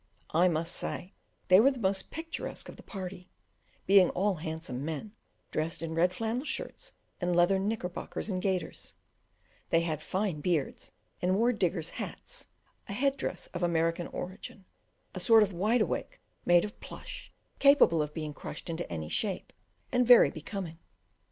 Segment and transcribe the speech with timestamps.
[0.33, 1.13] I must say,
[1.47, 3.29] they were the most picturesque of the party,
[3.85, 5.11] being all handsome men,
[5.51, 8.95] dressed in red flannel shirts and leathern knickerbockers and gaiters;
[9.69, 10.91] they had fine beards,
[11.21, 12.47] and wore "diggers' hats,"
[12.89, 14.65] a head dress of American origin
[15.13, 19.53] a sort of wide awake made of plush, capable of being crushed into any shape,
[19.91, 20.79] and very becoming.